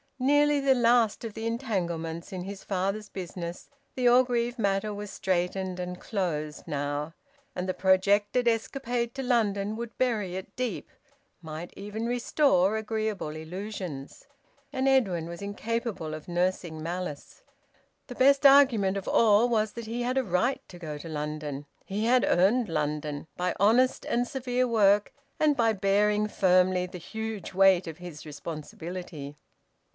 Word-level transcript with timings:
Nearly 0.17 0.59
the 0.59 0.75
last 0.75 1.23
of 1.23 1.33
the 1.35 1.47
entanglements 1.47 2.31
in 2.31 2.43
his 2.43 2.63
father's 2.63 3.09
business, 3.09 3.69
the 3.95 4.07
Orgreave 4.07 4.57
matter 4.59 4.93
was 4.93 5.09
straightened 5.11 5.79
and 5.79 5.99
closed 5.99 6.67
now; 6.67 7.13
and 7.55 7.67
the 7.69 7.73
projected 7.73 8.47
escapade 8.47 9.15
to 9.15 9.23
London 9.23 9.75
would 9.75 9.97
bury 9.97 10.35
it 10.35 10.55
deep, 10.55 10.89
might 11.41 11.73
even 11.75 12.05
restore 12.07 12.77
agreeable 12.77 13.29
illusions. 13.29 14.27
And 14.73 14.87
Edwin 14.87 15.27
was 15.27 15.41
incapable 15.41 16.13
of 16.15 16.27
nursing 16.27 16.81
malice. 16.81 17.43
The 18.07 18.15
best 18.15 18.45
argument 18.45 18.97
of 18.97 19.07
all 19.07 19.49
was 19.49 19.73
that 19.73 19.85
he 19.85 20.01
had 20.01 20.17
a 20.19 20.23
right 20.23 20.61
to 20.69 20.79
go 20.79 20.97
to 20.99 21.09
London. 21.09 21.65
He 21.85 22.05
had 22.05 22.25
earned 22.27 22.69
London, 22.69 23.27
by 23.37 23.55
honest 23.59 24.05
and 24.05 24.27
severe 24.27 24.67
work, 24.67 25.13
and 25.39 25.55
by 25.55 25.73
bearing 25.73 26.27
firmly 26.27 26.85
the 26.85 26.99
huge 26.99 27.53
weight 27.53 27.87
of 27.87 27.99
his 27.99 28.25
responsibility. 28.25 29.35